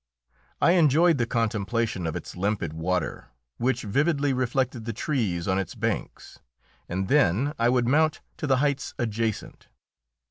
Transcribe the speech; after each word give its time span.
I 0.59 0.71
enjoyed 0.71 1.19
the 1.19 1.27
contemplation 1.27 2.07
of 2.07 2.15
its 2.15 2.35
limpid 2.35 2.73
water, 2.73 3.27
which 3.57 3.83
vividly 3.83 4.33
reflected 4.33 4.85
the 4.85 4.93
trees 4.93 5.47
on 5.47 5.59
its 5.59 5.75
banks. 5.75 6.39
And 6.89 7.07
then 7.07 7.53
I 7.59 7.69
would 7.69 7.85
mount 7.87 8.21
to 8.37 8.47
the 8.47 8.57
heights 8.57 8.95
adjacent. 8.97 9.67